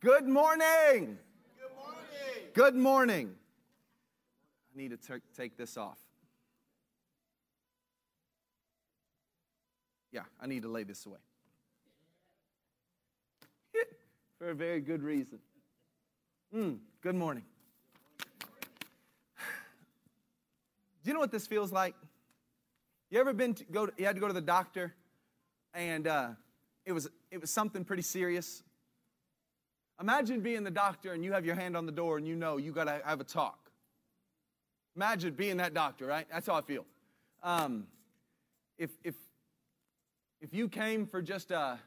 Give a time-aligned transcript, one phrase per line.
[0.00, 1.18] Good morning.
[1.60, 2.52] Good morning.
[2.54, 3.34] Good morning.
[4.74, 5.98] I need to t- take this off.
[10.12, 11.18] Yeah, I need to lay this away.
[14.38, 15.40] For a very good reason.
[16.54, 17.44] Mm, good morning.
[21.02, 21.94] Do you know what this feels like?
[23.10, 23.86] You ever been to go?
[23.86, 24.94] To, you had to go to the doctor,
[25.74, 26.28] and uh,
[26.84, 28.62] it was it was something pretty serious.
[30.00, 32.56] Imagine being the doctor and you have your hand on the door and you know
[32.56, 33.70] you got to have a talk.
[34.94, 36.26] Imagine being that doctor, right?
[36.30, 36.84] That's how I feel.
[37.42, 37.86] Um,
[38.78, 39.14] if, if,
[40.40, 41.78] if you came for just a,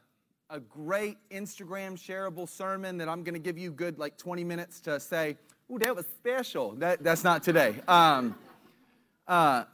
[0.50, 4.80] a great Instagram shareable sermon that I'm going to give you good like 20 minutes
[4.82, 5.36] to say,
[5.70, 6.72] ooh, that was special.
[6.72, 7.76] That, that's not today.
[7.88, 8.34] Um,
[9.26, 9.64] uh,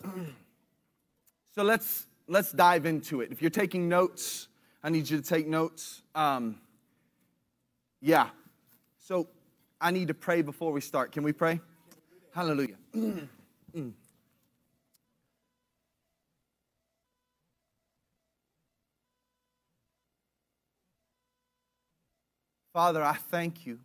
[1.55, 3.33] so let's, let's dive into it.
[3.33, 4.47] If you're taking notes,
[4.83, 6.03] I need you to take notes.
[6.15, 6.61] Um,
[8.01, 8.31] yeah.
[8.99, 9.29] So
[9.81, 11.13] I need to pray before we start.
[11.13, 11.61] Can we pray?
[12.35, 12.77] Hallelujah.
[22.73, 23.79] Father, I thank you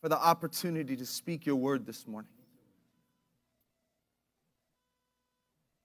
[0.00, 2.30] for the opportunity to speak your word this morning.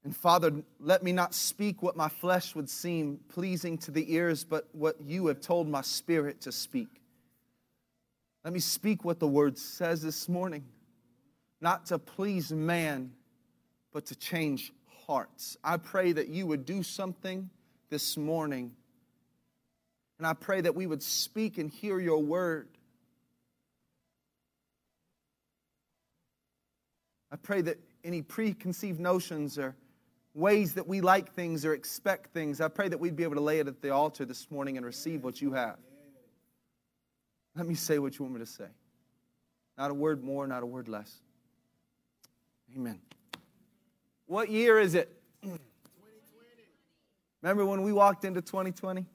[0.04, 4.44] And Father, let me not speak what my flesh would seem pleasing to the ears,
[4.44, 6.90] but what you have told my spirit to speak.
[8.44, 10.66] Let me speak what the word says this morning,
[11.60, 13.12] not to please man,
[13.94, 14.74] but to change
[15.06, 15.58] hearts.
[15.64, 17.52] I pray that you would do something
[17.90, 18.72] this morning.
[20.18, 22.70] And I pray that we would speak and hear your word.
[27.32, 29.76] I pray that any preconceived notions or
[30.34, 32.62] ways that we like things or expect things.
[32.62, 34.86] I pray that we'd be able to lay it at the altar this morning and
[34.86, 35.78] receive what you have.
[37.56, 38.68] Let me say what you want me to say.
[39.78, 41.22] Not a word more, not a word less.
[42.76, 43.00] Amen.
[44.26, 45.12] What year is it?
[45.44, 45.60] 2020.
[47.42, 49.06] Remember when we walked into 2020?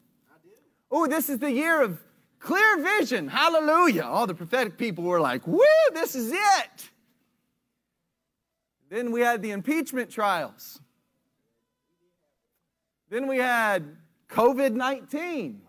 [0.91, 1.99] Oh, this is the year of
[2.39, 3.29] clear vision.
[3.29, 4.03] Hallelujah.
[4.03, 5.63] All the prophetic people were like, woo,
[5.95, 6.91] this is it.
[8.89, 10.81] Then we had the impeachment trials.
[13.09, 13.97] Then we had
[14.29, 15.63] COVID 19.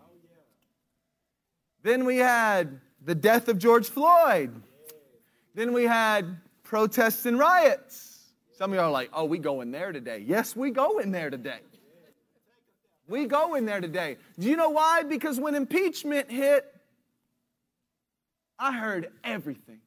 [1.82, 4.62] Then we had the death of George Floyd.
[5.54, 8.18] Then we had protests and riots.
[8.52, 10.24] Some of y'all are like, oh, we go in there today.
[10.26, 11.60] Yes, we go in there today.
[13.06, 14.18] We go in there today.
[14.38, 15.04] Do you know why?
[15.04, 16.66] Because when impeachment hit,
[18.58, 19.80] I heard everything.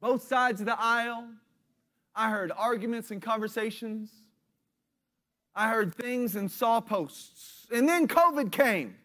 [0.00, 1.28] Both sides of the aisle.
[2.14, 4.10] I heard arguments and conversations.
[5.54, 7.66] I heard things and saw posts.
[7.72, 8.96] And then COVID came.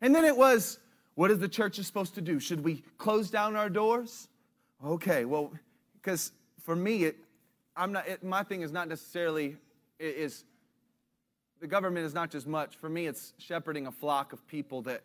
[0.00, 0.78] And then it was,
[1.14, 2.40] what is the church is supposed to do?
[2.40, 4.28] Should we close down our doors?
[4.84, 5.52] Okay, well,
[5.94, 6.32] because
[6.62, 7.16] for me, it,
[7.76, 8.06] I'm not.
[8.08, 9.56] It, my thing is not necessarily
[9.98, 10.44] it is.
[11.60, 12.76] The government is not just much.
[12.76, 15.02] For me, it's shepherding a flock of people that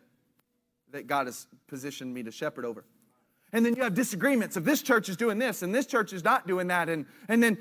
[0.92, 2.84] that God has positioned me to shepherd over.
[3.52, 6.24] And then you have disagreements of this church is doing this and this church is
[6.24, 6.88] not doing that.
[6.88, 7.58] And, and then,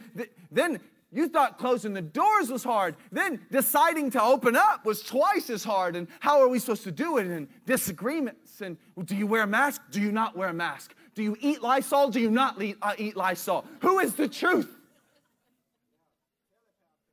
[0.51, 0.79] then
[1.11, 2.95] you thought closing the doors was hard.
[3.11, 5.95] Then deciding to open up was twice as hard.
[5.95, 7.27] And how are we supposed to do it?
[7.27, 8.61] And disagreements.
[8.61, 9.81] And well, do you wear a mask?
[9.91, 10.95] Do you not wear a mask?
[11.13, 12.09] Do you eat Lysol?
[12.09, 13.65] Do you not uh, eat Lysol?
[13.81, 14.73] Who is the truth?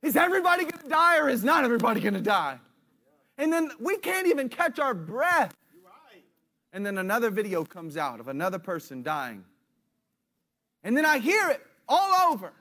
[0.01, 2.59] Is everybody going to die or is not everybody going to die?
[3.37, 5.53] And then we can't even catch our breath.
[6.71, 9.43] And then another video comes out of another person dying.
[10.83, 12.53] And then I hear it all over.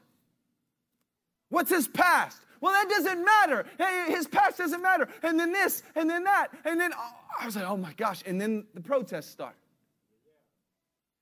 [1.49, 2.39] What's his past?
[2.61, 3.67] Well, that doesn't matter.
[4.09, 5.09] His past doesn't matter.
[5.23, 6.49] And then this, and then that.
[6.65, 8.23] And then oh, I was like, oh my gosh.
[8.27, 9.55] And then the protests start.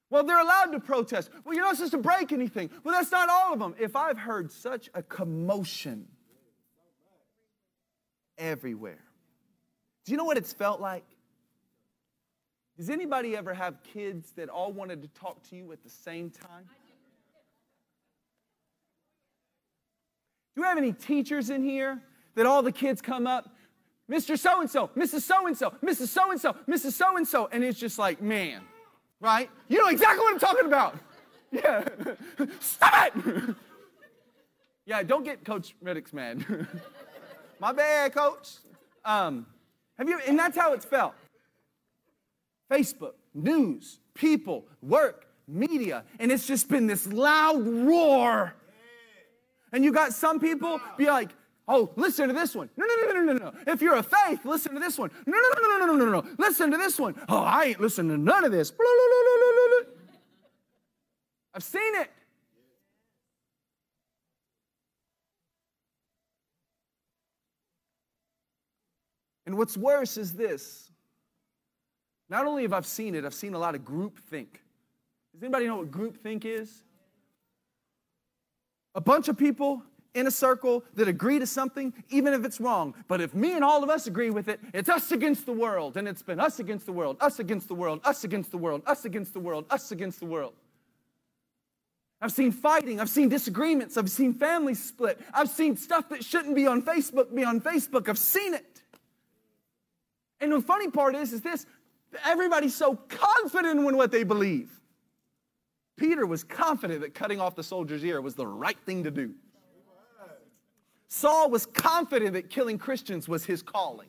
[0.08, 1.30] Well, they're allowed to protest.
[1.44, 2.70] Well, you're not supposed to break anything.
[2.84, 3.74] Well, that's not all of them.
[3.78, 6.06] If I've heard such a commotion
[8.38, 9.02] everywhere,
[10.04, 11.04] do you know what it's felt like?
[12.78, 16.30] Does anybody ever have kids that all wanted to talk to you at the same
[16.30, 16.66] time?
[20.56, 22.00] Do we have any teachers in here
[22.34, 23.54] that all the kids come up,
[24.10, 24.38] Mr.
[24.38, 25.20] So and so, Mrs.
[25.20, 26.08] So and so, Mrs.
[26.08, 26.92] So and so, Mrs.
[26.92, 28.62] So and so, and it's just like, man,
[29.20, 29.50] right?
[29.68, 30.98] You know exactly what I'm talking about.
[31.52, 31.84] Yeah.
[32.58, 33.54] Stop it!
[34.84, 36.44] yeah, don't get Coach Riddick's mad.
[37.60, 38.56] My bad, Coach.
[39.04, 39.46] Um,
[39.96, 40.18] have you?
[40.26, 41.14] And that's how it's felt.
[42.70, 48.54] Facebook, news, people, work, media, and it's just been this loud roar
[49.76, 51.30] and you got some people be like,
[51.68, 52.70] Oh, listen to this one.
[52.76, 53.52] No, no, no, no, no, no.
[53.66, 55.10] If you're a faith, listen to this one.
[55.26, 56.28] No, no, no, no, no, no, no, no.
[56.38, 57.20] Listen to this one.
[57.28, 58.72] Oh, I ain't listening to none of this.
[61.52, 62.08] I've seen it.
[69.44, 70.90] And what's worse is this.
[72.28, 74.62] Not only have I seen it, I've seen a lot of group think.
[75.32, 76.84] Does anybody know what group think is?
[78.96, 79.82] A bunch of people
[80.14, 82.94] in a circle that agree to something, even if it's wrong.
[83.06, 85.98] But if me and all of us agree with it, it's us against the world.
[85.98, 88.82] And it's been us against the world, us against the world, us against the world,
[88.86, 90.54] us against the world, us against the world.
[92.20, 96.54] I've seen fighting, I've seen disagreements, I've seen families split, I've seen stuff that shouldn't
[96.54, 98.08] be on Facebook be on Facebook.
[98.08, 98.82] I've seen it.
[100.40, 101.66] And the funny part is, is this
[102.24, 104.75] everybody's so confident in what they believe.
[105.96, 109.34] Peter was confident that cutting off the soldier's ear was the right thing to do.
[111.08, 114.08] Saul was confident that killing Christians was his calling.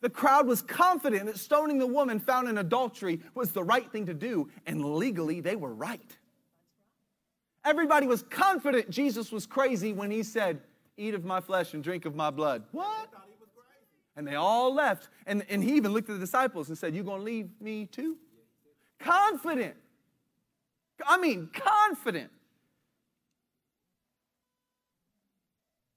[0.00, 4.06] The crowd was confident that stoning the woman found in adultery was the right thing
[4.06, 6.18] to do, and legally they were right.
[7.64, 10.60] Everybody was confident Jesus was crazy when he said,
[10.96, 12.64] Eat of my flesh and drink of my blood.
[12.72, 13.08] What?
[14.16, 15.08] And they all left.
[15.26, 18.18] And, and he even looked at the disciples and said, You gonna leave me too?
[18.98, 19.76] Confident.
[21.06, 22.30] I mean, confident.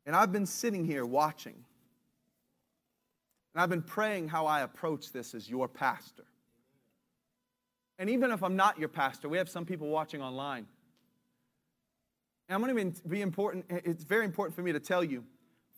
[0.05, 1.55] And I've been sitting here watching.
[3.53, 6.25] And I've been praying how I approach this as your pastor.
[7.97, 10.67] And even if I'm not your pastor, we have some people watching online.
[12.47, 15.23] And I'm going to be important, it's very important for me to tell you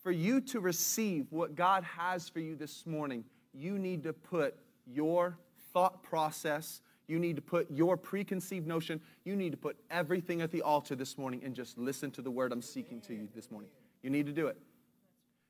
[0.07, 4.55] for you to receive what God has for you this morning, you need to put
[4.85, 5.37] your
[5.73, 10.51] thought process, you need to put your preconceived notion, you need to put everything at
[10.51, 13.49] the altar this morning and just listen to the word I'm seeking to you this
[13.49, 13.69] morning.
[14.03, 14.57] You need to do it.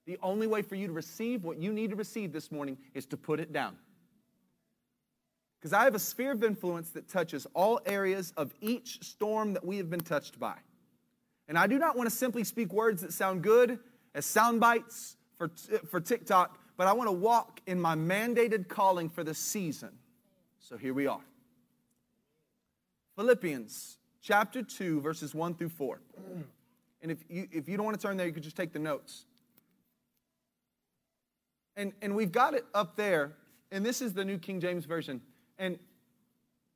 [0.06, 3.06] The only way for you to receive what you need to receive this morning is
[3.07, 3.75] to put it down.
[5.59, 9.65] Because I have a sphere of influence that touches all areas of each storm that
[9.65, 10.56] we have been touched by.
[11.48, 13.80] And I do not want to simply speak words that sound good
[14.13, 15.50] as sound bites for,
[15.89, 19.89] for TikTok, but I want to walk in my mandated calling for the season.
[20.60, 21.21] So here we are.
[23.18, 26.00] Philippians chapter 2, verses 1 through 4.
[27.02, 28.80] And if you, if you don't want to turn there, you could just take the
[28.80, 29.25] notes.
[31.75, 33.34] And, and we've got it up there,
[33.72, 35.22] and this is the New King James Version.
[35.58, 35.80] And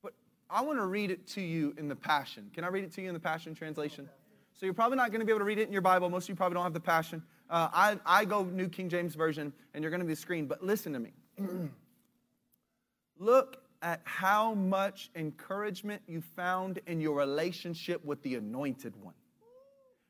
[0.01, 0.13] but
[0.49, 2.49] I want to read it to you in the Passion.
[2.53, 4.09] Can I read it to you in the Passion translation?
[4.53, 6.09] So you're probably not going to be able to read it in your Bible.
[6.09, 7.23] Most of you probably don't have the Passion.
[7.49, 10.49] Uh, I, I go New King James Version, and you're going to be screened.
[10.49, 11.13] But listen to me.
[13.19, 19.15] Look at how much encouragement you found in your relationship with the Anointed One.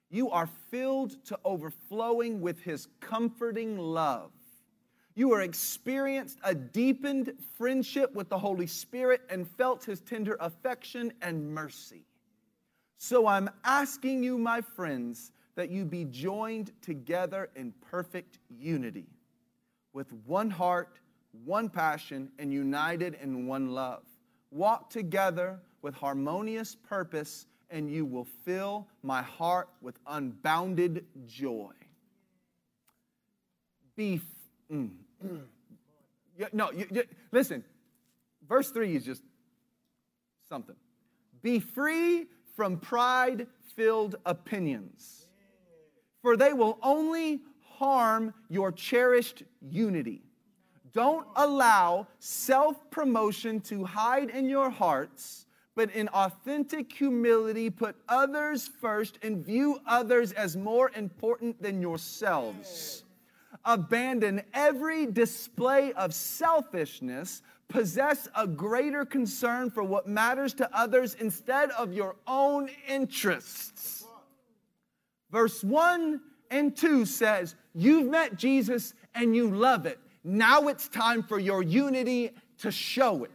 [0.09, 4.31] You are filled to overflowing with his comforting love.
[5.15, 11.13] You are experienced a deepened friendship with the Holy Spirit and felt his tender affection
[11.21, 12.05] and mercy.
[12.97, 19.07] So I'm asking you, my friends, that you be joined together in perfect unity,
[19.93, 20.99] with one heart,
[21.45, 24.03] one passion, and united in one love.
[24.51, 31.71] Walk together with harmonious purpose and you will fill my heart with unbounded joy.
[33.95, 34.21] Be,
[34.71, 34.89] mm,
[35.25, 35.41] mm.
[36.51, 37.63] no, you, you, listen,
[38.47, 39.23] verse 3 is just
[40.47, 40.75] something.
[41.41, 45.27] Be free from pride filled opinions,
[46.21, 47.41] for they will only
[47.77, 50.23] harm your cherished unity.
[50.93, 55.45] Don't allow self promotion to hide in your hearts
[55.75, 63.03] but in authentic humility, put others first and view others as more important than yourselves.
[63.63, 71.71] Abandon every display of selfishness, possess a greater concern for what matters to others instead
[71.71, 74.03] of your own interests.
[75.31, 76.19] Verse 1
[76.49, 79.99] and 2 says, You've met Jesus and you love it.
[80.23, 83.31] Now it's time for your unity to show it.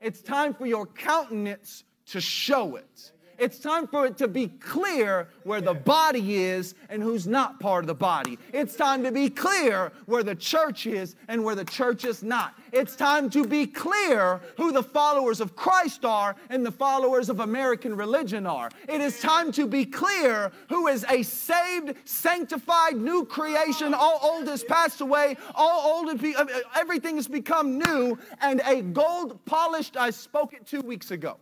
[0.00, 3.12] It's time for your countenance to show it.
[3.38, 7.84] It's time for it to be clear where the body is and who's not part
[7.84, 8.38] of the body.
[8.52, 12.54] It's time to be clear where the church is and where the church is not.
[12.72, 17.40] It's time to be clear who the followers of Christ are and the followers of
[17.40, 18.70] American religion are.
[18.88, 23.94] It is time to be clear who is a saved, sanctified, new creation.
[23.94, 29.44] All old has passed away, all old, uh, everything has become new, and a gold
[29.44, 31.36] polished, I spoke it two weeks ago.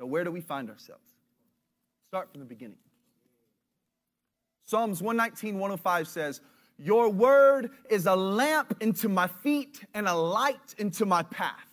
[0.00, 1.04] So, where do we find ourselves?
[2.08, 2.78] Start from the beginning.
[4.64, 6.40] Psalms 119, 105 says,
[6.78, 11.66] Your word is a lamp into my feet and a light into my path.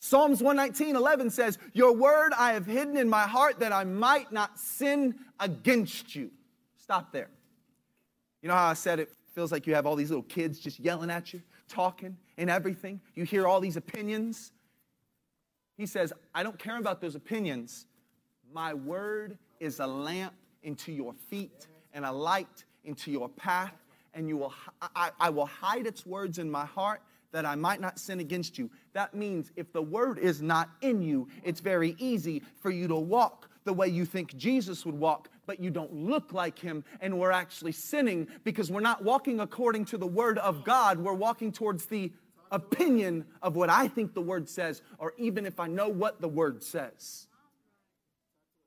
[0.00, 4.32] Psalms 119, 11 says, Your word I have hidden in my heart that I might
[4.32, 6.30] not sin against you.
[6.78, 7.28] Stop there.
[8.40, 10.80] You know how I said it feels like you have all these little kids just
[10.80, 13.02] yelling at you, talking and everything?
[13.14, 14.52] You hear all these opinions.
[15.76, 17.86] He says, I don't care about those opinions.
[18.52, 23.74] My word is a lamp into your feet and a light into your path,
[24.14, 24.54] and you will,
[24.94, 27.02] I, I will hide its words in my heart
[27.32, 28.70] that I might not sin against you.
[28.94, 32.96] That means if the word is not in you, it's very easy for you to
[32.96, 37.18] walk the way you think Jesus would walk, but you don't look like him, and
[37.18, 40.98] we're actually sinning because we're not walking according to the word of God.
[40.98, 42.12] We're walking towards the
[42.50, 46.28] opinion of what I think the word says, or even if I know what the
[46.28, 47.26] word says.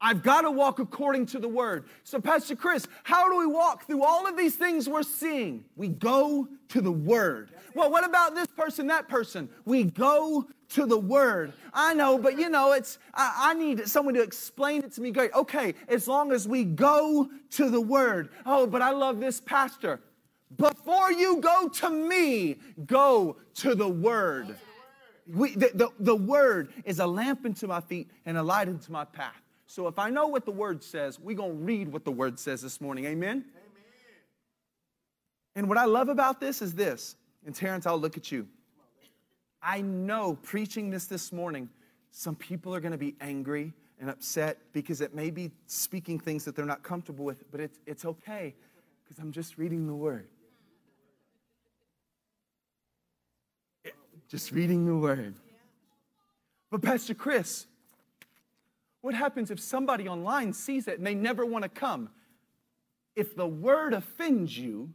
[0.02, 1.86] I've got to walk according to the word.
[2.06, 5.66] So, Pastor Chris, how do we walk through all of these things we're seeing?
[5.76, 7.52] We go to the word.
[7.76, 9.50] Well, what about this person, that person?
[9.66, 11.52] We go to the word.
[11.74, 15.12] I know, but you know, it's I, I, need someone to explain it to me.
[15.12, 15.34] Great.
[15.34, 18.30] Okay, as long as we go to the word.
[18.46, 20.00] Oh, but I love this pastor.
[20.58, 24.56] Before you go to me, go to the word.
[25.28, 28.92] We, the, the, the word is a lamp into my feet and a light into
[28.92, 29.42] my path.
[29.68, 32.40] So if I know what the word says, we're going to read what the word
[32.40, 33.06] says this morning.
[33.06, 33.30] Amen?
[33.30, 33.46] Amen?
[35.56, 37.16] And what I love about this is this.
[37.46, 38.48] And Terrence, I'll look at you.
[39.62, 41.70] I know preaching this this morning,
[42.10, 46.46] some people are going to be angry and upset because it may be speaking things
[46.46, 48.56] that they're not comfortable with, but it's, it's okay
[49.04, 50.28] because I'm just reading the word.
[54.30, 55.34] Just reading the word.
[56.70, 57.66] But Pastor Chris,
[59.02, 62.10] what happens if somebody online sees it and they never want to come?
[63.16, 64.92] If the word offends you,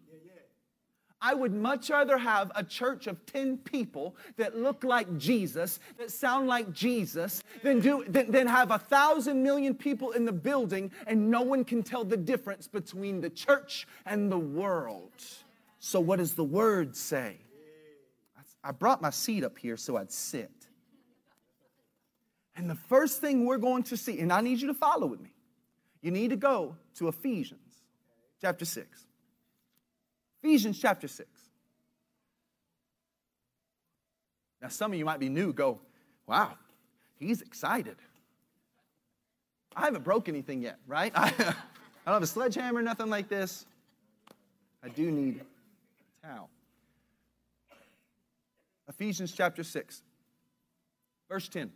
[1.20, 6.10] I would much rather have a church of 10 people that look like Jesus, that
[6.10, 10.92] sound like Jesus, than, do, than, than have a thousand million people in the building
[11.06, 15.12] and no one can tell the difference between the church and the world.
[15.80, 17.38] So, what does the word say?
[18.64, 20.50] I brought my seat up here so I'd sit.
[22.56, 25.20] And the first thing we're going to see, and I need you to follow with
[25.20, 25.34] me,
[26.00, 27.82] you need to go to Ephesians
[28.40, 29.06] chapter 6.
[30.42, 31.28] Ephesians chapter 6.
[34.62, 35.80] Now, some of you might be new, go,
[36.26, 36.54] wow,
[37.18, 37.96] he's excited.
[39.76, 41.12] I haven't broke anything yet, right?
[41.14, 41.54] I, I
[42.06, 43.66] don't have a sledgehammer, nothing like this.
[44.82, 45.42] I do need
[46.22, 46.48] a towel.
[48.88, 50.02] Ephesians chapter 6,
[51.28, 51.70] verse 10.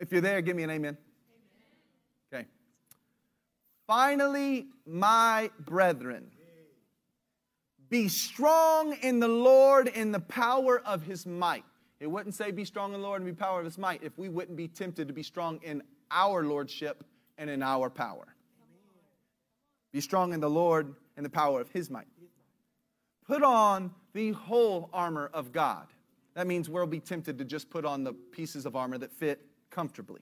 [0.00, 0.96] If you're there, give me an amen.
[2.32, 2.46] Okay.
[3.86, 6.30] Finally, my brethren,
[7.88, 11.64] be strong in the Lord in the power of his might.
[12.00, 14.18] It wouldn't say be strong in the Lord and be power of his might if
[14.18, 17.04] we wouldn't be tempted to be strong in our lordship
[17.38, 18.34] and in our power.
[19.92, 22.06] Be strong in the Lord and the power of his might.
[23.26, 25.86] Put on the whole armor of God.
[26.34, 29.40] That means we'll be tempted to just put on the pieces of armor that fit
[29.70, 30.20] comfortably.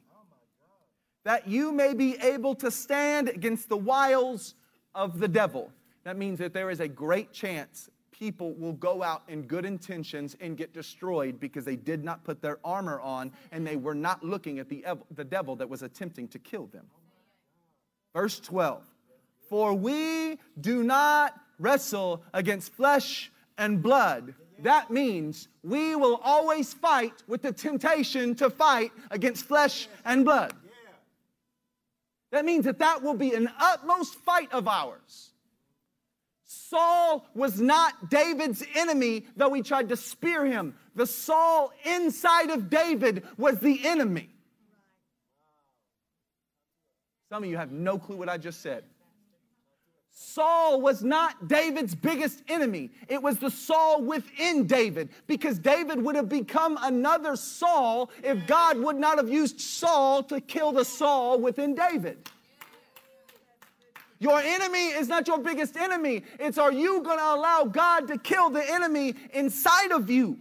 [1.24, 4.54] That you may be able to stand against the wiles
[4.94, 5.72] of the devil.
[6.04, 7.88] That means that there is a great chance
[8.22, 12.40] people will go out in good intentions and get destroyed because they did not put
[12.40, 14.84] their armor on and they were not looking at the,
[15.16, 16.86] the devil that was attempting to kill them.
[18.12, 18.84] Verse 12
[19.48, 27.22] For we do not wrestle against flesh and blood that means we will always fight
[27.26, 30.54] with the temptation to fight against flesh and blood.
[32.30, 35.32] That means that that will be an utmost fight of ours.
[36.44, 40.74] Saul was not David's enemy, though he tried to spear him.
[40.94, 44.30] The Saul inside of David was the enemy.
[47.28, 48.84] Some of you have no clue what I just said.
[50.14, 52.90] Saul was not David's biggest enemy.
[53.08, 58.78] It was the Saul within David because David would have become another Saul if God
[58.78, 62.28] would not have used Saul to kill the Saul within David.
[64.20, 66.22] Your enemy is not your biggest enemy.
[66.38, 70.38] It's are you going to allow God to kill the enemy inside of you?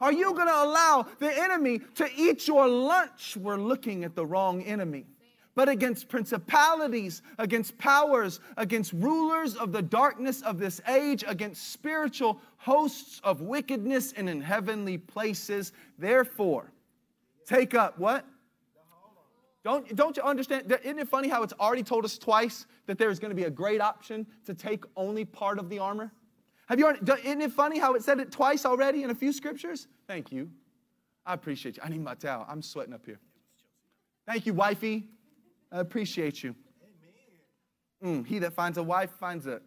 [0.00, 3.36] Are you going to allow the enemy to eat your lunch?
[3.36, 5.06] We're looking at the wrong enemy
[5.58, 12.40] but against principalities, against powers, against rulers of the darkness of this age, against spiritual
[12.58, 15.72] hosts of wickedness and in heavenly places.
[15.98, 16.70] Therefore,
[17.44, 18.24] take up what?
[19.64, 20.72] Don't, don't you understand?
[20.84, 23.50] Isn't it funny how it's already told us twice that there's going to be a
[23.50, 26.12] great option to take only part of the armor?
[26.68, 29.32] Have you already, isn't it funny how it said it twice already in a few
[29.32, 29.88] scriptures?
[30.06, 30.52] Thank you.
[31.26, 31.82] I appreciate you.
[31.84, 32.46] I need my towel.
[32.48, 33.18] I'm sweating up here.
[34.24, 35.08] Thank you, wifey.
[35.70, 36.54] I appreciate you.
[38.02, 39.60] Mm, he that finds a wife finds a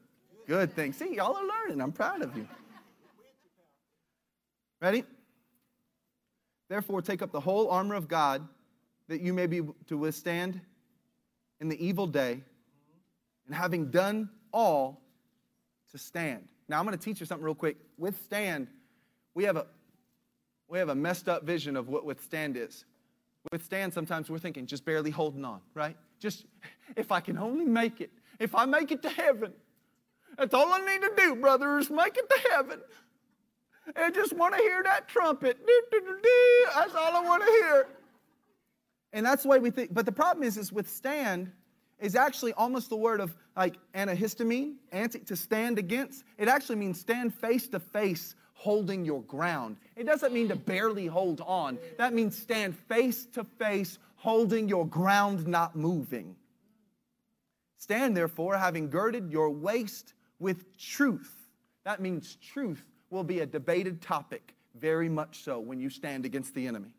[0.48, 0.93] good thing.
[0.93, 1.81] See, y'all are learning.
[1.81, 2.48] I'm proud of you.
[4.81, 5.03] Ready?
[6.70, 8.48] Therefore, take up the whole armor of God
[9.10, 10.62] that you may be to withstand
[11.60, 12.41] in the evil day,
[13.46, 15.01] and having done all,
[15.91, 16.48] to stand.
[16.67, 17.77] Now, I'm going to teach you something real quick.
[17.98, 18.67] Withstand,
[19.34, 19.67] we have a
[20.67, 22.86] we have a messed up vision of what withstand is.
[23.51, 25.98] Withstand, sometimes we're thinking just barely holding on, right?
[26.19, 26.45] Just
[26.95, 29.53] if I can only make it, if I make it to heaven,
[30.38, 32.79] that's all I need to do, brother, is make it to heaven.
[33.95, 35.57] I just want to hear that trumpet.
[36.75, 37.88] That's all I want to hear.
[39.13, 39.93] And that's the way we think.
[39.93, 41.51] But the problem is, is withstand
[42.00, 46.24] is actually almost the word of like antihistamine, anti, to stand against.
[46.38, 49.75] It actually means stand face to face holding your ground.
[49.95, 51.79] It doesn't mean to barely hold on.
[51.97, 56.35] That means stand face to face holding your ground, not moving.
[57.79, 61.35] Stand therefore, having girded your waist with truth.
[61.85, 66.53] That means truth will be a debated topic, very much so, when you stand against
[66.53, 66.93] the enemy.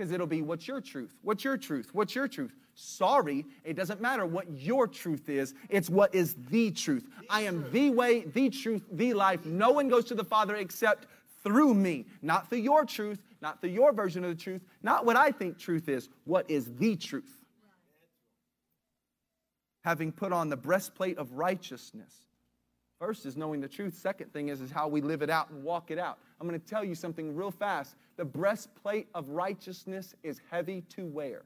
[0.00, 1.14] Because it'll be, what's your truth?
[1.20, 1.90] What's your truth?
[1.92, 2.56] What's your truth?
[2.74, 7.06] Sorry, it doesn't matter what your truth is, it's what is the truth.
[7.28, 9.44] I am the way, the truth, the life.
[9.44, 11.06] No one goes to the Father except
[11.44, 12.06] through me.
[12.22, 15.58] Not through your truth, not through your version of the truth, not what I think
[15.58, 16.08] truth is.
[16.24, 17.44] What is the truth?
[19.84, 22.14] Having put on the breastplate of righteousness
[23.00, 23.94] First is knowing the truth.
[23.94, 26.18] Second thing is, is how we live it out and walk it out.
[26.38, 27.96] I'm going to tell you something real fast.
[28.18, 31.44] The breastplate of righteousness is heavy to wear.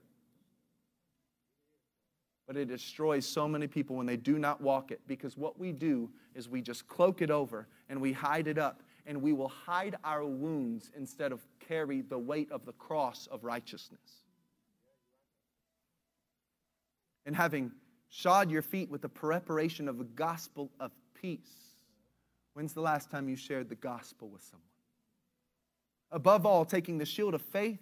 [2.49, 5.71] But it destroys so many people when they do not walk it because what we
[5.71, 9.49] do is we just cloak it over and we hide it up and we will
[9.49, 14.25] hide our wounds instead of carry the weight of the cross of righteousness.
[17.27, 17.71] And having
[18.15, 21.75] shod your feet with the preparation of the gospel of peace.
[22.53, 24.63] When's the last time you shared the gospel with someone?
[26.13, 27.81] Above all, taking the shield of faith,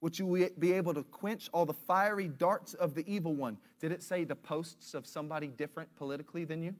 [0.00, 3.56] which you will be able to quench all the fiery darts of the evil one.
[3.80, 6.74] Did it say the posts of somebody different politically than you?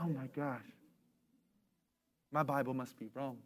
[0.00, 0.58] Oh my gosh.
[2.32, 3.38] My Bible must be wrong.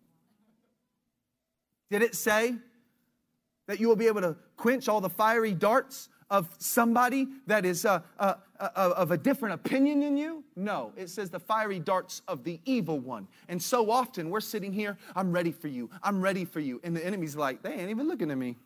[1.91, 2.55] Did it say
[3.67, 7.85] that you will be able to quench all the fiery darts of somebody that is
[7.85, 10.45] uh, uh, uh, of a different opinion than you?
[10.57, 13.29] No, it says the fiery darts of the evil one.
[13.49, 16.81] And so often we're sitting here, I'm ready for you, I'm ready for you.
[16.85, 18.57] And the enemy's like, they ain't even looking at me.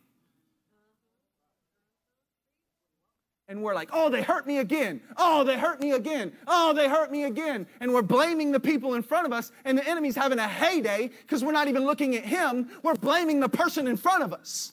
[3.48, 5.02] And we're like, oh, they hurt me again.
[5.18, 6.32] Oh, they hurt me again.
[6.46, 7.66] Oh, they hurt me again.
[7.80, 11.10] And we're blaming the people in front of us, and the enemy's having a heyday
[11.20, 12.70] because we're not even looking at him.
[12.82, 14.72] We're blaming the person in front of us.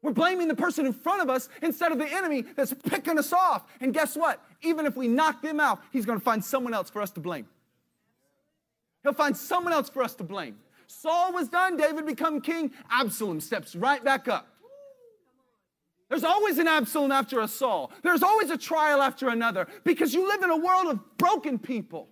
[0.00, 3.32] We're blaming the person in front of us instead of the enemy that's picking us
[3.32, 3.64] off.
[3.80, 4.42] And guess what?
[4.62, 7.20] Even if we knock them out, he's going to find someone else for us to
[7.20, 7.46] blame.
[9.02, 10.56] He'll find someone else for us to blame.
[10.86, 14.48] Saul was done, David become king, Absalom steps right back up.
[16.08, 17.92] There's always an Absalom after a Saul.
[18.02, 22.08] There's always a trial after another because you live in a world of broken people.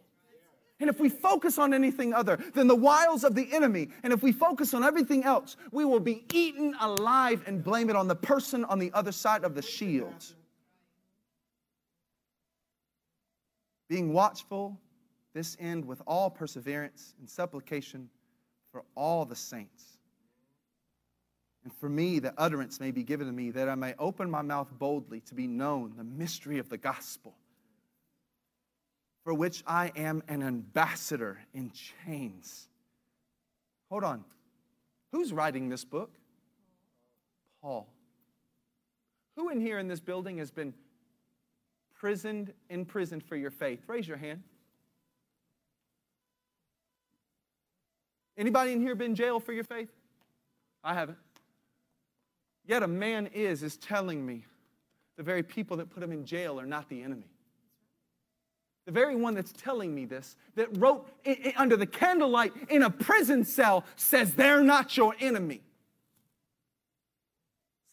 [0.78, 4.22] And if we focus on anything other than the wiles of the enemy, and if
[4.22, 8.14] we focus on everything else, we will be eaten alive and blame it on the
[8.14, 10.24] person on the other side of the shield.
[13.88, 14.78] Being watchful,
[15.32, 18.10] this end with all perseverance and supplication
[18.70, 19.96] for all the saints.
[21.64, 24.42] And for me, the utterance may be given to me, that I may open my
[24.42, 27.34] mouth boldly to be known the mystery of the gospel
[29.26, 32.68] for which I am an ambassador in chains.
[33.90, 34.24] Hold on.
[35.10, 36.12] Who's writing this book?
[37.60, 37.88] Paul.
[39.34, 40.72] Who in here in this building has been
[41.92, 43.80] prisoned, imprisoned for your faith?
[43.88, 44.44] Raise your hand.
[48.38, 49.90] Anybody in here been jailed for your faith?
[50.84, 51.18] I haven't.
[52.64, 54.44] Yet a man is is telling me
[55.16, 57.26] the very people that put him in jail are not the enemy
[58.86, 61.06] the very one that's telling me this, that wrote
[61.56, 65.60] under the candlelight in a prison cell, says they're not your enemy.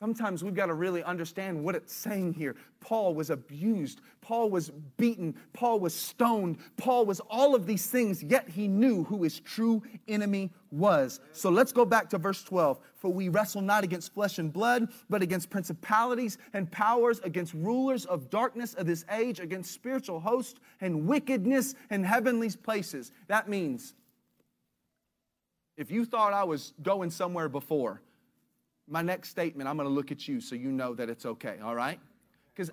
[0.04, 2.58] Sometimes we've got to really understand what it's saying here.
[2.82, 8.22] Paul was abused, Paul was beaten, Paul was stoned, Paul was all of these things,
[8.22, 11.22] yet he knew who his true enemy was.
[11.32, 12.80] So let's go back to verse 12.
[12.98, 18.04] For we wrestle not against flesh and blood, but against principalities and powers, against rulers
[18.04, 23.14] of darkness of this age, against spiritual hosts and wickedness in heavenly places.
[23.28, 23.94] That means
[25.78, 28.02] if you thought I was going somewhere before,
[28.88, 31.58] my next statement, I'm going to look at you so you know that it's okay,
[31.64, 32.00] all right?
[32.54, 32.72] Because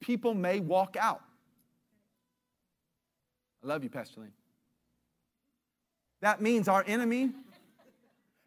[0.00, 1.22] people may walk out.
[3.62, 4.32] I love you, Pastor Lane.
[6.20, 7.30] That means our enemy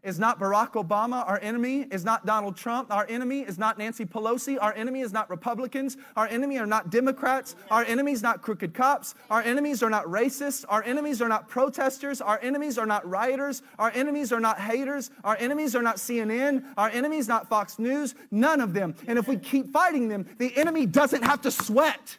[0.05, 1.27] is not Barack Obama.
[1.27, 2.91] Our enemy is not Donald Trump.
[2.93, 4.57] Our enemy is not Nancy Pelosi.
[4.61, 5.97] Our enemy is not Republicans.
[6.15, 7.55] Our enemy are not Democrats.
[7.71, 9.15] Our enemies not crooked cops.
[9.29, 10.63] Our enemies are not racists.
[10.69, 12.21] Our enemies are not protesters.
[12.21, 13.63] Our enemies are not rioters.
[13.79, 15.09] Our enemies are not haters.
[15.23, 16.63] Our enemies are not CNN.
[16.77, 18.15] Our enemies not Fox News.
[18.29, 18.95] None of them.
[19.07, 22.17] And if we keep fighting them, the enemy doesn't have to sweat.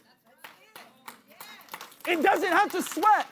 [2.09, 3.27] It doesn't have to sweat.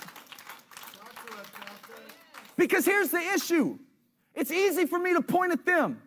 [2.56, 3.78] Because here's the issue
[4.34, 6.00] it's easy for me to point at them.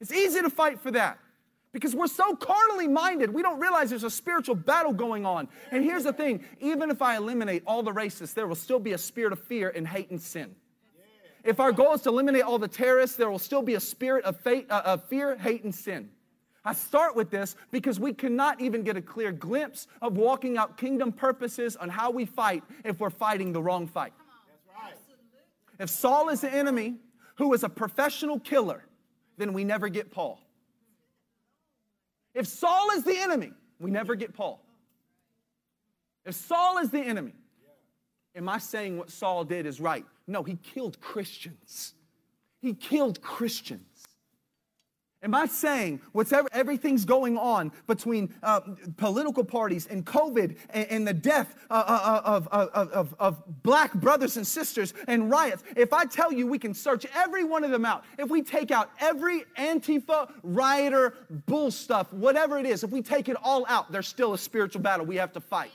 [0.00, 1.18] It's easy to fight for that
[1.72, 5.48] because we're so carnally minded, we don't realize there's a spiritual battle going on.
[5.70, 8.92] And here's the thing even if I eliminate all the racists, there will still be
[8.92, 10.54] a spirit of fear and hate and sin.
[11.44, 14.24] If our goal is to eliminate all the terrorists, there will still be a spirit
[14.24, 16.10] of, uh, of fear, hate, and sin.
[16.62, 20.76] I start with this because we cannot even get a clear glimpse of walking out
[20.76, 24.12] kingdom purposes on how we fight if we're fighting the wrong fight.
[25.80, 26.96] If Saul is the enemy
[27.36, 28.84] who is a professional killer,
[29.38, 30.38] then we never get Paul.
[32.34, 34.62] If Saul is the enemy, we never get Paul.
[36.26, 37.32] If Saul is the enemy,
[38.36, 40.04] am I saying what Saul did is right?
[40.26, 41.94] No, he killed Christians.
[42.60, 43.80] He killed Christians.
[45.22, 48.60] Am I saying whatever everything's going on between uh,
[48.96, 53.62] political parties and COVID and, and the death uh, uh, uh of, of, of, of,
[53.62, 55.62] black brothers and sisters and riots?
[55.76, 58.70] If I tell you we can search every one of them out, if we take
[58.70, 63.92] out every Antifa, rioter, bull stuff, whatever it is, if we take it all out,
[63.92, 65.70] there's still a spiritual battle we have to fight.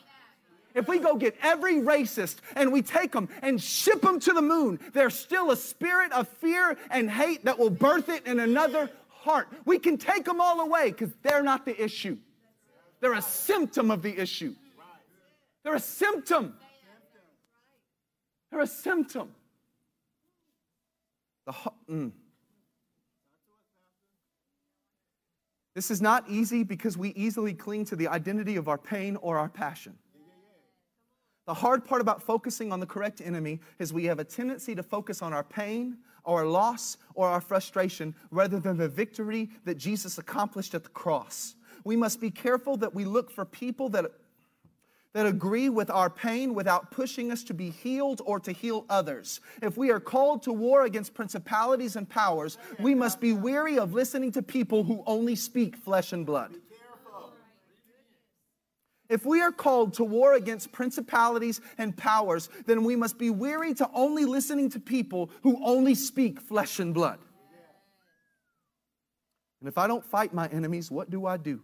[0.73, 4.41] If we go get every racist and we take them and ship them to the
[4.41, 8.89] moon, there's still a spirit of fear and hate that will birth it in another
[9.25, 9.49] heart.
[9.65, 12.17] We can take them all away because they're not the issue.
[13.01, 14.55] They're a symptom of the issue.
[15.63, 16.53] They're a symptom.
[18.49, 19.29] They're a symptom.
[21.45, 21.53] The,
[21.89, 22.11] mm.
[25.73, 29.38] This is not easy because we easily cling to the identity of our pain or
[29.38, 29.97] our passion.
[31.47, 34.81] The hard part about focusing on the correct enemy is we have a tendency to
[34.81, 40.17] focus on our pain, our loss, or our frustration rather than the victory that Jesus
[40.17, 41.55] accomplished at the cross.
[41.83, 44.05] We must be careful that we look for people that,
[45.13, 49.39] that agree with our pain without pushing us to be healed or to heal others.
[49.61, 53.93] If we are called to war against principalities and powers, we must be weary of
[53.93, 56.55] listening to people who only speak flesh and blood.
[59.08, 63.74] If we are called to war against principalities and powers, then we must be weary
[63.76, 67.20] to only listening to people who only speak flesh and blood.
[69.60, 71.62] And if I don't fight my enemies, what do I do?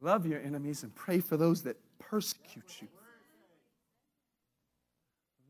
[0.00, 2.88] Love your enemies and pray for those that persecute you.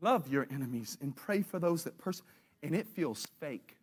[0.01, 2.29] Love your enemies and pray for those that persecute.
[2.63, 3.77] And it feels fake.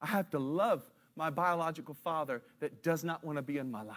[0.00, 0.82] I have to love
[1.16, 3.96] my biological father that does not want to be in my life.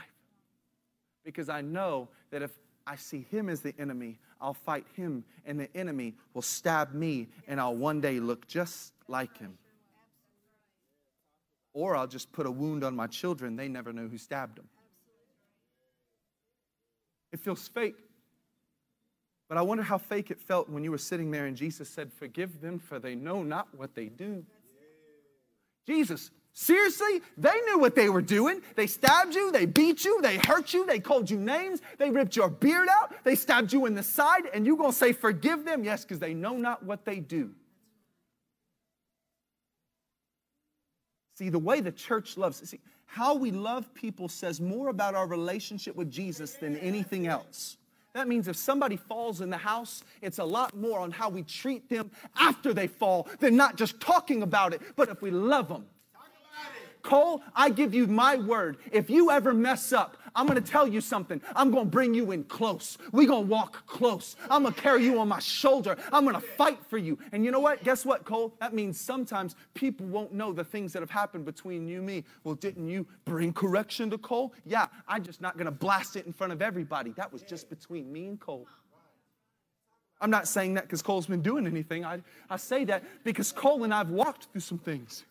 [1.23, 2.51] Because I know that if
[2.86, 7.27] I see him as the enemy, I'll fight him, and the enemy will stab me,
[7.47, 9.58] and I'll one day look just like him.
[11.73, 14.69] Or I'll just put a wound on my children, they never know who stabbed them.
[17.32, 17.95] It feels fake.
[19.49, 22.12] But I wonder how fake it felt when you were sitting there and Jesus said,
[22.12, 24.45] Forgive them, for they know not what they do.
[25.86, 27.22] Jesus, Seriously?
[27.38, 28.63] They knew what they were doing.
[28.76, 32.36] They stabbed you, they beat you, they hurt you, they called you names, they ripped
[32.36, 35.84] your beard out, they stabbed you in the side, and you're gonna say, Forgive them?
[35.84, 37.52] Yes, because they know not what they do.
[41.36, 45.28] See, the way the church loves, see, how we love people says more about our
[45.28, 47.78] relationship with Jesus than anything else.
[48.15, 51.43] That means if somebody falls in the house, it's a lot more on how we
[51.43, 55.67] treat them after they fall than not just talking about it, but if we love
[55.67, 55.86] them.
[57.08, 58.76] Cole, I give you my word.
[58.91, 61.41] If you ever mess up, I'm gonna tell you something.
[61.56, 62.98] I'm gonna bring you in close.
[63.13, 64.36] We're gonna walk close.
[64.50, 65.96] I'm gonna carry you on my shoulder.
[66.12, 67.17] I'm gonna fight for you.
[67.32, 67.82] And you know what?
[67.82, 68.54] Guess what, Cole?
[68.60, 72.26] That means sometimes people won't know the things that have happened between you and me.
[72.43, 74.54] Well, didn't you bring correction to Cole?
[74.65, 77.12] Yeah, I'm just not gonna blast it in front of everybody.
[77.12, 78.67] That was just between me and Cole.
[80.20, 82.04] I'm not saying that because Cole's been doing anything.
[82.04, 85.24] I, I say that because Cole and I've walked through some things.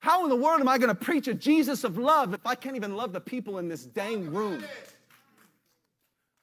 [0.00, 2.54] How in the world am I going to preach a Jesus of love if I
[2.54, 4.64] can't even love the people in this dang room?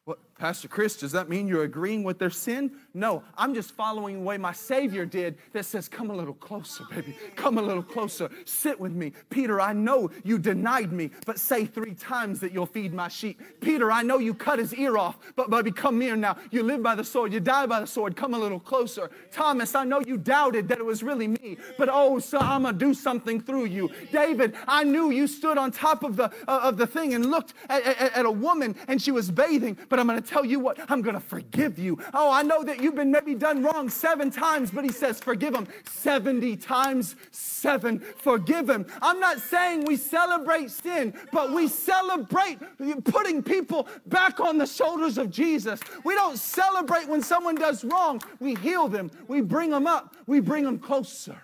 [0.06, 2.72] What, Pastor Chris, does that mean you're agreeing with their sin?
[2.94, 6.84] No, I'm just following the way my Savior did that says, Come a little closer,
[6.92, 7.16] baby.
[7.36, 8.30] Come a little closer.
[8.46, 9.14] Sit with me.
[9.32, 13.42] Peter, I know you denied me, but say three times that you'll feed my sheep.
[13.62, 16.38] Peter, I know you cut his ear off, but baby, come here now.
[16.52, 18.16] You live by the sword, you die by the sword.
[18.16, 19.10] Come a little closer.
[19.32, 22.78] Thomas, I know you doubted that it was really me, but oh, so I'm gonna
[22.78, 23.90] do something through you.
[24.12, 27.56] David, I knew you stood on top of the, uh, of the thing and looked
[27.70, 30.78] at, at, at a woman and she was bathing, but I'm gonna tell you what,
[30.90, 31.98] I'm gonna forgive you.
[32.14, 35.56] Oh, I know that you've been maybe done wrong seven times, but he says, forgive
[35.56, 38.00] him 70 times seven.
[38.00, 38.86] Forgive him.
[39.02, 42.60] I'm not saying we celebrate sin, but we celebrate
[43.06, 45.80] putting people back on the shoulders of Jesus.
[46.04, 48.22] We don't celebrate when someone does wrong.
[48.40, 51.42] We heal them, we bring them up, we bring them closer.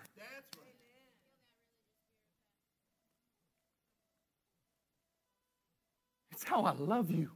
[6.32, 7.32] It's how I love you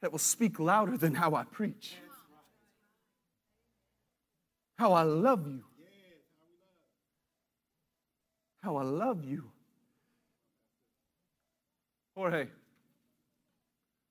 [0.00, 1.96] that will speak louder than how I preach.
[4.78, 5.62] How I love you.
[8.62, 9.44] How I love you.
[12.14, 12.48] Jorge,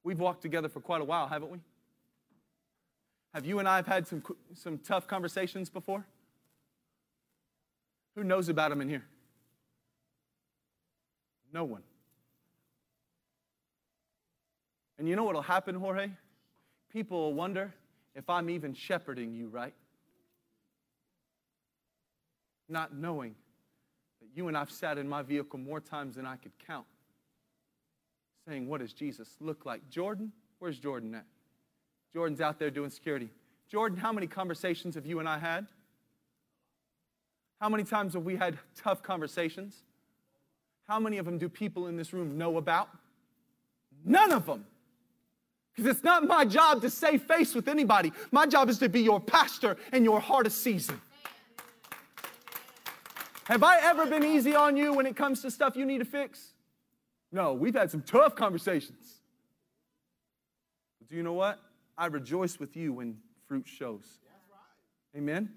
[0.04, 1.60] we've walked together for quite a while, haven't we?
[3.34, 6.06] Have you and I have had some, some tough conversations before?
[8.16, 9.04] Who knows about them in here?
[11.52, 11.84] No one.
[14.98, 16.10] And you know what will happen, Jorge?
[16.92, 17.74] People will wonder
[18.16, 19.74] if I'm even shepherding you right.
[22.70, 23.36] Not knowing
[24.22, 26.86] that you and I've sat in my vehicle more times than I could count,
[28.48, 29.88] saying, What does Jesus look like?
[29.90, 31.26] Jordan, where's Jordan at?
[32.14, 33.30] Jordan's out there doing security.
[33.70, 35.68] Jordan, how many conversations have you and I had?
[37.60, 39.84] How many times have we had tough conversations?
[40.88, 42.90] How many of them do people in this room know about?
[44.04, 44.66] None of them.
[45.76, 48.14] Because it's not my job to save face with anybody.
[48.32, 51.02] My job is to be your pastor in your hardest season.
[53.46, 56.06] Have I ever been easy on you when it comes to stuff you need to
[56.06, 56.54] fix?
[57.32, 59.20] No, we've had some tough conversations.
[61.00, 61.60] But do you know what?
[61.98, 64.06] I rejoice with you when fruit shows.
[65.16, 65.50] Amen?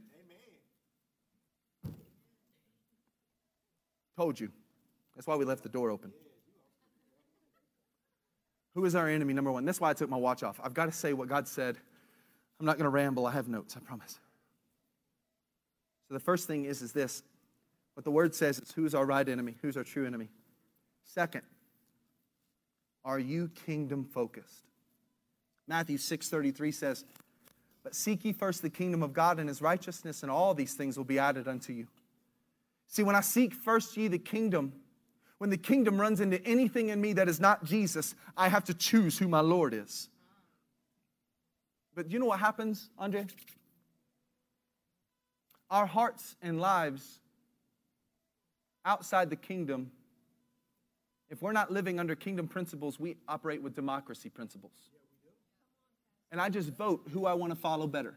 [1.84, 1.94] Amen.
[4.16, 4.50] Told you.
[5.14, 6.12] That's why we left the door open.
[8.78, 9.64] Who is our enemy, number one?
[9.64, 10.60] That's why I took my watch off.
[10.62, 11.76] I've got to say what God said.
[12.60, 13.26] I'm not going to ramble.
[13.26, 14.20] I have notes, I promise.
[16.06, 17.24] So the first thing is, is this.
[17.94, 19.56] What the word says is who's our right enemy?
[19.62, 20.28] Who's our true enemy?
[21.02, 21.42] Second,
[23.04, 24.62] are you kingdom focused?
[25.66, 27.04] Matthew 6:33 says,
[27.82, 30.96] "But seek ye first the kingdom of God and his righteousness, and all these things
[30.96, 31.88] will be added unto you."
[32.86, 34.72] See, when I seek first ye the kingdom,
[35.38, 38.74] when the kingdom runs into anything in me that is not Jesus, I have to
[38.74, 40.08] choose who my Lord is.
[41.94, 43.26] But you know what happens, Andre?
[45.70, 47.20] Our hearts and lives
[48.84, 49.90] outside the kingdom,
[51.28, 54.72] if we're not living under kingdom principles, we operate with democracy principles.
[56.30, 58.14] And I just vote who I want to follow better.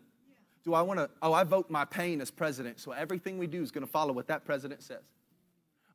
[0.64, 3.62] Do I want to, oh, I vote my pain as president, so everything we do
[3.62, 5.04] is going to follow what that president says.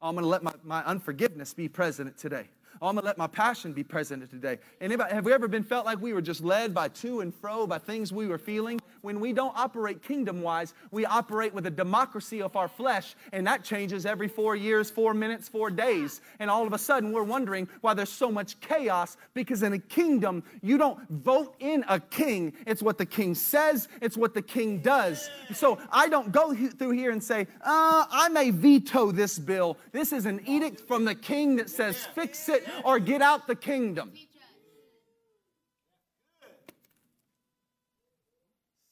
[0.03, 2.49] I'm going to let my, my unforgiveness be president today.
[2.83, 4.59] I'm to let my passion be president today.
[4.81, 7.67] Anybody, have we ever been felt like we were just led by to and fro
[7.67, 8.81] by things we were feeling?
[9.03, 13.47] When we don't operate kingdom wise, we operate with a democracy of our flesh, and
[13.47, 16.21] that changes every four years, four minutes, four days.
[16.39, 19.79] And all of a sudden, we're wondering why there's so much chaos because in a
[19.79, 22.53] kingdom, you don't vote in a king.
[22.67, 25.29] It's what the king says, it's what the king does.
[25.55, 29.77] So I don't go through here and say, uh, I may veto this bill.
[29.93, 33.55] This is an edict from the king that says, fix it or get out the
[33.55, 34.13] kingdom.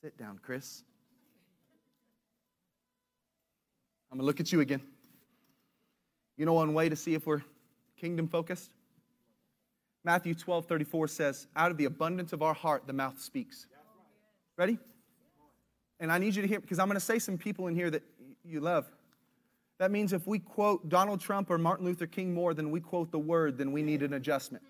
[0.05, 0.83] Sit down, Chris.
[4.13, 4.83] I'm going to look at you again.
[6.37, 7.41] You know one way to see if we're
[7.97, 8.71] kingdom focused?
[10.05, 13.67] Matthew 12 34 says, Out of the abundance of our heart, the mouth speaks.
[14.59, 14.79] Ready?
[15.99, 17.89] And I need you to hear, because I'm going to say some people in here
[17.89, 18.03] that
[18.45, 18.85] you love.
[19.79, 23.11] That means if we quote Donald Trump or Martin Luther King more than we quote
[23.11, 24.63] the word, then we need an adjustment.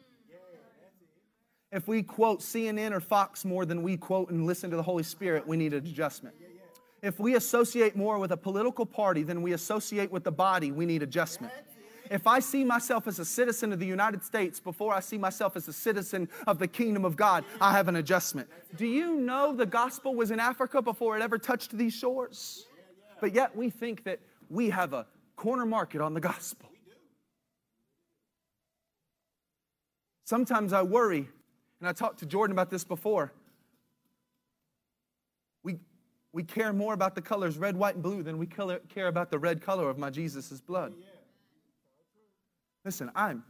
[1.75, 5.03] If we quote CNN or Fox more than we quote and listen to the Holy
[5.03, 6.37] Spirit, we need an adjustment.
[7.03, 10.87] If we associate more with a political party than we associate with the body, we
[10.87, 11.53] need adjustment.
[12.13, 15.57] If I see myself as a citizen of the United States before I see myself
[15.57, 18.49] as a citizen of the kingdom of God, I have an adjustment.
[18.77, 22.67] Do you know the gospel was in Africa before it ever touched these shores?
[23.21, 26.69] But yet we think that we have a corner market on the gospel.
[30.25, 31.29] Sometimes I worry,
[31.85, 33.31] and I talked to Jordan about this before.
[35.63, 35.77] We,
[36.33, 39.39] we care more about the colors red, white, and blue than we care about the
[39.39, 40.95] red color of my Jesus' blood.
[42.87, 43.45] Listen, I'm,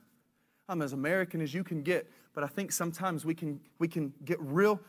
[0.68, 4.12] I'm as American as you can get, but I think sometimes we can, we can
[4.24, 4.80] get real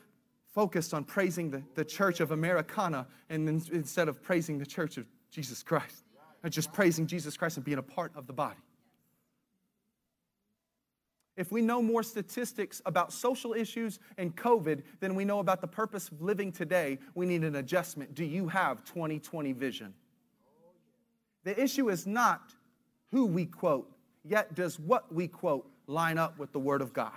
[0.56, 5.06] focused on praising the, the church of Americana and instead of praising the church of
[5.30, 6.06] Jesus Christ
[6.50, 8.60] just praising Jesus Christ and being a part of the body.
[11.38, 15.68] If we know more statistics about social issues and COVID than we know about the
[15.68, 18.16] purpose of living today, we need an adjustment.
[18.16, 19.94] Do you have 2020 vision?
[21.44, 22.54] The issue is not
[23.12, 23.92] who we quote,
[24.24, 27.12] yet does what we quote line up with the Word of God?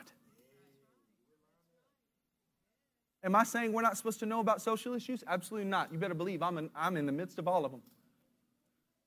[3.25, 5.25] Am I saying we're not supposed to know about social issues?
[5.27, 5.93] Absolutely not.
[5.93, 7.83] You better believe I'm in, I'm in the midst of all of them.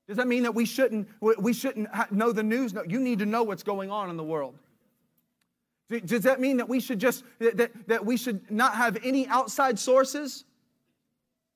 [0.08, 2.74] Does that mean that we shouldn't, we shouldn't know the news?
[2.74, 4.58] No, you need to know what's going on in the world.
[6.00, 9.78] Does that mean that we should just, that, that we should not have any outside
[9.78, 10.44] sources?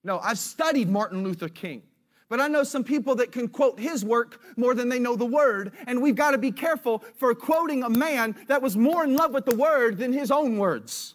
[0.05, 1.83] No, I've studied Martin Luther King.
[2.29, 5.27] But I know some people that can quote his work more than they know the
[5.27, 9.14] word, and we've got to be careful for quoting a man that was more in
[9.14, 11.14] love with the word than his own words.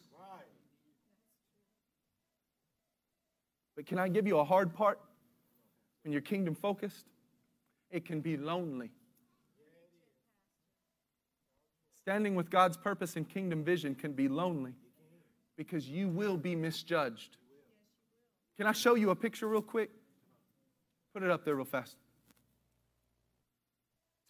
[3.75, 4.99] But can I give you a hard part
[6.03, 7.05] when you're kingdom focused?
[7.89, 8.91] It can be lonely.
[12.03, 14.73] Standing with God's purpose and kingdom vision can be lonely
[15.55, 17.37] because you will be misjudged.
[18.57, 19.91] Can I show you a picture real quick?
[21.13, 21.95] Put it up there real fast.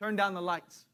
[0.01, 0.85] Turn down the lights.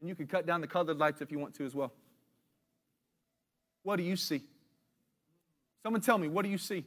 [0.00, 1.92] And you can cut down the colored lights if you want to as well.
[3.84, 4.42] What do you see?
[5.82, 6.84] Someone tell me, what do you see?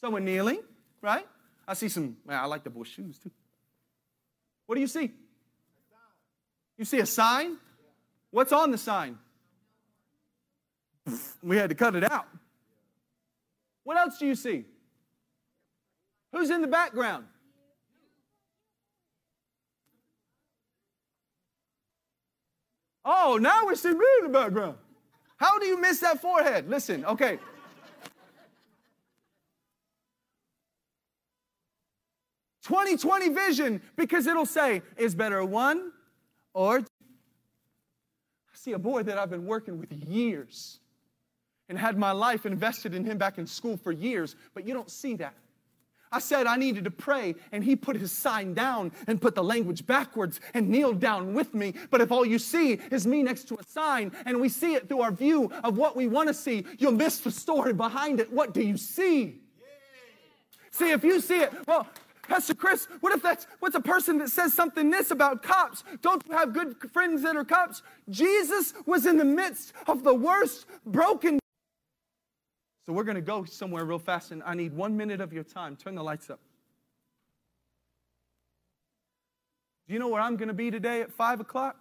[0.00, 0.60] Someone kneeling
[1.02, 1.26] right?
[1.66, 3.30] I see some, man, I like the boy's shoes too.
[4.66, 5.10] What do you see?
[6.76, 7.58] You see a sign?
[8.30, 9.18] What's on the sign?
[11.42, 12.26] We had to cut it out.
[13.84, 14.64] What else do you see?
[16.32, 17.24] Who's in the background?
[23.04, 24.76] Oh, now we see me in the background.
[25.36, 26.68] How do you miss that forehead?
[26.68, 27.38] Listen, okay.
[32.70, 35.90] 2020 vision because it'll say, is better one
[36.54, 36.86] or two.
[36.86, 40.78] I see a boy that I've been working with years
[41.68, 44.88] and had my life invested in him back in school for years, but you don't
[44.88, 45.34] see that.
[46.12, 49.42] I said I needed to pray, and he put his sign down and put the
[49.42, 51.74] language backwards and kneeled down with me.
[51.90, 54.88] But if all you see is me next to a sign and we see it
[54.88, 58.32] through our view of what we want to see, you'll miss the story behind it.
[58.32, 59.40] What do you see?
[60.70, 61.88] See, if you see it, well,
[62.30, 65.82] Pastor Chris, what if that's what's a person that says something this about cops?
[66.00, 67.82] Don't you have good friends that are cops?
[68.08, 71.40] Jesus was in the midst of the worst broken.
[72.86, 75.42] So we're going to go somewhere real fast, and I need one minute of your
[75.42, 75.74] time.
[75.74, 76.38] Turn the lights up.
[79.88, 81.78] Do you know where I'm going to be today at 5 o'clock?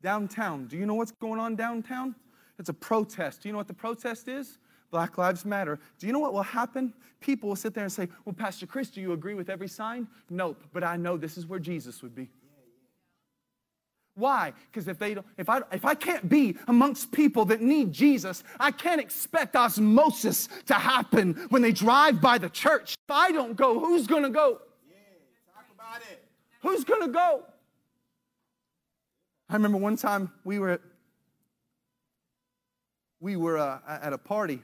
[0.00, 0.68] Downtown.
[0.68, 2.14] Do you know what's going on downtown?
[2.60, 3.42] It's a protest.
[3.42, 4.58] Do you know what the protest is?
[4.94, 5.80] Black Lives Matter.
[5.98, 6.94] Do you know what will happen?
[7.18, 10.06] People will sit there and say, Well, Pastor Chris, do you agree with every sign?
[10.30, 12.28] Nope, but I know this is where Jesus would be.
[14.14, 14.52] Why?
[14.70, 18.44] Because if they don't, if I if I can't be amongst people that need Jesus,
[18.60, 22.94] I can't expect osmosis to happen when they drive by the church.
[23.08, 24.60] If I don't go, who's gonna go?
[24.88, 24.96] Yeah,
[25.52, 26.22] talk about it.
[26.62, 27.42] Who's gonna go?
[29.48, 30.80] I remember one time we were at,
[33.18, 34.62] we were uh, at a party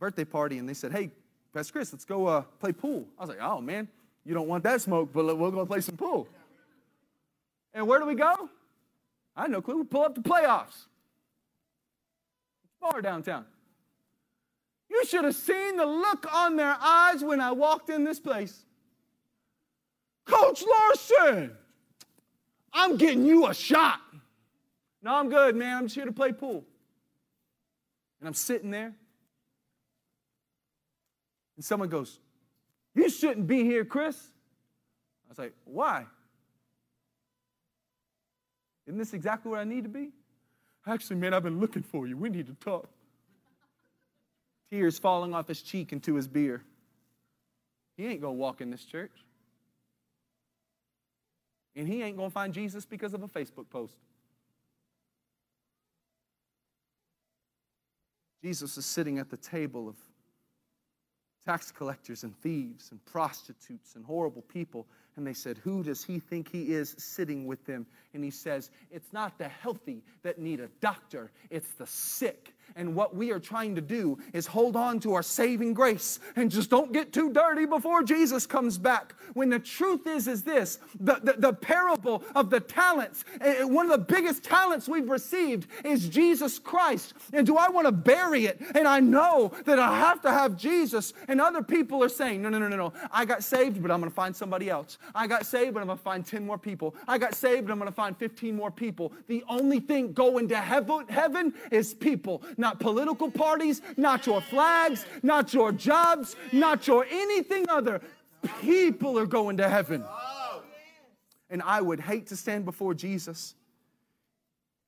[0.00, 1.12] birthday party and they said, hey,
[1.54, 3.06] Pastor Chris, let's go uh, play pool.
[3.18, 3.86] I was like, oh, man,
[4.24, 6.26] you don't want that smoke, but we'll go play some pool.
[7.72, 8.48] And where do we go?
[9.36, 9.76] I had no clue.
[9.76, 10.86] We pull up the playoffs.
[12.80, 13.44] Bar downtown.
[14.88, 18.64] You should have seen the look on their eyes when I walked in this place.
[20.24, 21.52] Coach Larson,
[22.72, 24.00] I'm getting you a shot.
[25.02, 25.76] No, I'm good, man.
[25.76, 26.64] I'm just here to play pool.
[28.20, 28.94] And I'm sitting there,
[31.60, 32.18] and someone goes,
[32.94, 34.16] You shouldn't be here, Chris.
[34.16, 36.06] I was like, Why?
[38.86, 40.08] Isn't this exactly where I need to be?
[40.86, 42.16] Actually, man, I've been looking for you.
[42.16, 42.88] We need to talk.
[44.70, 46.64] Tears falling off his cheek into his beer.
[47.98, 49.12] He ain't going to walk in this church.
[51.76, 53.98] And he ain't going to find Jesus because of a Facebook post.
[58.42, 59.96] Jesus is sitting at the table of
[61.44, 64.86] tax collectors and thieves and prostitutes and horrible people.
[65.16, 67.86] And they said, Who does he think he is sitting with them?
[68.14, 72.54] And he says, It's not the healthy that need a doctor, it's the sick.
[72.76, 76.50] And what we are trying to do is hold on to our saving grace and
[76.50, 79.14] just don't get too dirty before Jesus comes back.
[79.34, 83.64] When the truth is, is this the, the, the parable of the talents, eh, eh,
[83.64, 87.14] one of the biggest talents we've received is Jesus Christ.
[87.32, 88.60] And do I want to bury it?
[88.74, 91.12] And I know that I have to have Jesus.
[91.28, 92.92] And other people are saying, No, no, no, no, no.
[93.10, 94.98] I got saved, but I'm going to find somebody else.
[95.14, 96.94] I got saved, but I'm going to find 10 more people.
[97.08, 99.12] I got saved, but I'm going to find 15 more people.
[99.28, 105.06] The only thing going to heaven, heaven is people, not political parties, not your flags,
[105.22, 108.00] not your jobs, not your anything other.
[108.60, 110.04] People are going to heaven.
[111.48, 113.54] And I would hate to stand before Jesus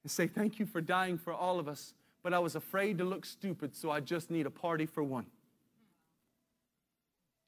[0.02, 3.04] and say, Thank you for dying for all of us, but I was afraid to
[3.04, 5.26] look stupid, so I just need a party for one.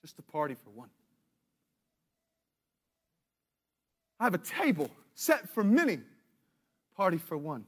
[0.02, 0.90] Just a party for one.
[4.20, 5.98] I have a table set for many,
[6.96, 7.64] party for one.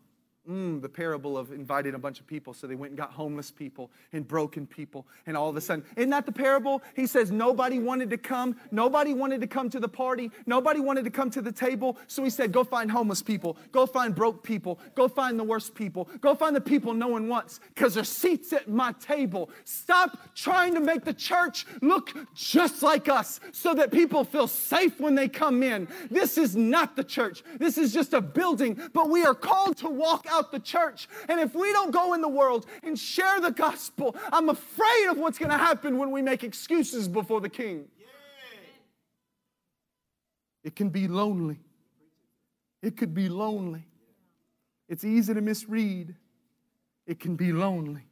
[0.49, 2.55] Mm, the parable of inviting a bunch of people.
[2.55, 5.05] So they went and got homeless people and broken people.
[5.26, 6.82] And all of a sudden, isn't that the parable?
[6.94, 8.55] He says nobody wanted to come.
[8.70, 10.30] Nobody wanted to come to the party.
[10.47, 11.99] Nobody wanted to come to the table.
[12.07, 13.57] So he said, go find homeless people.
[13.72, 14.78] Go find broke people.
[14.94, 16.09] Go find the worst people.
[16.20, 19.51] Go find the people no one wants because there's seats at my table.
[19.64, 25.01] Stop trying to make the church look just like us so that people feel safe
[25.01, 25.88] when they come in.
[26.09, 27.42] This is not the church.
[27.59, 31.09] This is just a building, but we are called to walk out the church.
[31.28, 35.18] And if we don't go in the world and share the gospel, I'm afraid of
[35.18, 37.87] what's going to happen when we make excuses before the king.
[40.62, 41.61] It can be lonely.
[42.82, 43.87] It could be lonely.
[44.89, 46.14] It's easy to misread.
[47.07, 48.03] It can be lonely.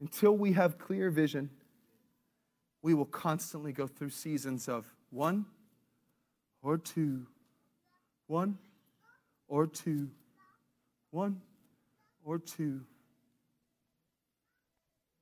[0.00, 1.50] Until we have clear vision,
[2.82, 5.46] we will constantly go through seasons of one,
[6.66, 7.26] or two.
[8.26, 8.58] One
[9.46, 10.10] or two.
[11.12, 11.40] One
[12.24, 12.80] or two.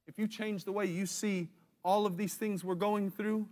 [0.07, 1.49] If you change the way you see
[1.85, 3.47] all of these things we're going through,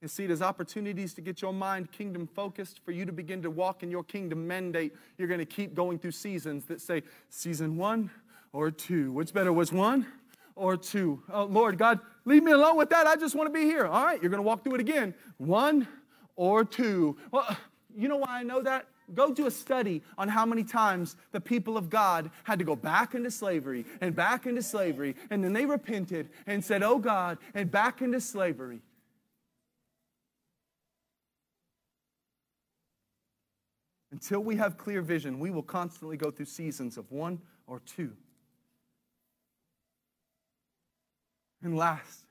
[0.00, 3.42] and see it as opportunities to get your mind kingdom focused, for you to begin
[3.42, 7.02] to walk in your kingdom mandate, you're going to keep going through seasons that say,
[7.28, 8.10] season one
[8.54, 9.12] or two.
[9.12, 10.06] What's better, was one
[10.56, 11.22] or two?
[11.30, 13.06] Oh, Lord God, leave me alone with that.
[13.06, 13.84] I just want to be here.
[13.84, 15.12] All right, you're going to walk through it again.
[15.36, 15.86] One
[16.36, 17.16] or two.
[17.30, 17.56] Well,
[17.96, 18.86] you know why I know that?
[19.14, 22.76] Go do a study on how many times the people of God had to go
[22.76, 27.38] back into slavery and back into slavery, and then they repented and said, Oh God,
[27.54, 28.82] and back into slavery.
[34.12, 38.12] Until we have clear vision, we will constantly go through seasons of one or two.
[41.62, 42.24] And last,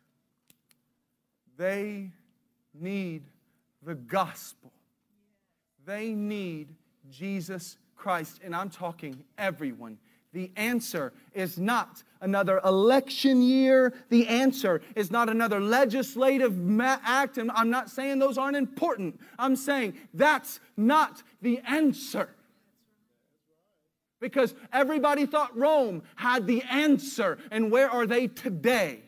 [1.58, 2.12] they
[2.74, 3.24] need
[3.84, 4.72] the gospel.
[5.86, 6.76] They need
[7.10, 8.40] Jesus Christ.
[8.44, 9.98] And I'm talking everyone.
[10.32, 13.94] The answer is not another election year.
[14.10, 17.38] The answer is not another legislative act.
[17.40, 19.20] And I'm not saying those aren't important.
[19.40, 22.30] I'm saying that's not the answer.
[24.20, 27.40] Because everybody thought Rome had the answer.
[27.50, 29.02] And where are they today?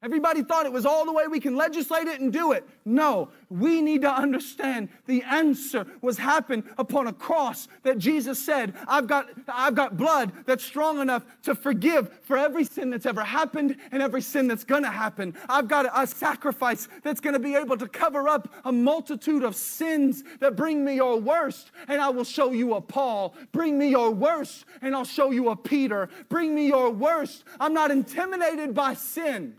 [0.00, 2.64] Everybody thought it was all the way we can legislate it and do it.
[2.84, 8.74] No, we need to understand the answer was happened upon a cross that Jesus said,
[8.86, 13.24] I've got, I've got blood that's strong enough to forgive for every sin that's ever
[13.24, 15.34] happened and every sin that's gonna happen.
[15.48, 20.22] I've got a, sacrifice that's gonna be able to cover up a multitude of sins
[20.38, 23.34] that bring me your worst, and I will show you a Paul.
[23.50, 26.08] Bring me your worst, and I'll show you a Peter.
[26.28, 27.42] Bring me your worst.
[27.58, 29.56] I'm not intimidated by sin.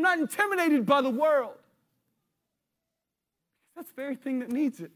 [0.00, 1.58] I'm not intimidated by the world.
[3.76, 4.90] That's the very thing that needs it.